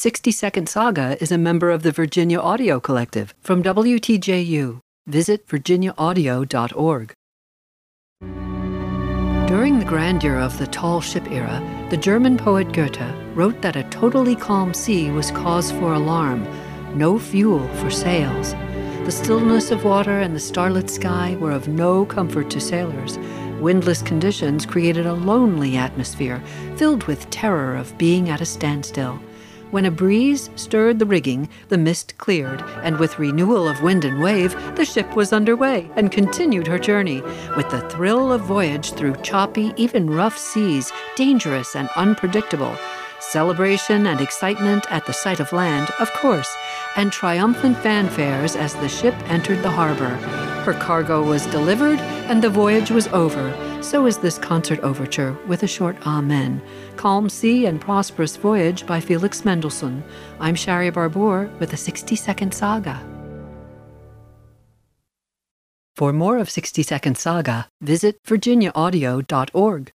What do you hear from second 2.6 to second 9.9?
Collective from WTJU. Visit virginiaaudio.org. During the